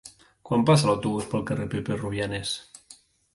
Quan 0.49 0.63
passa 0.69 0.87
l'autobús 0.89 1.27
pel 1.33 1.43
carrer 1.51 1.67
Pepe 1.75 1.99
Rubianes? 2.01 2.57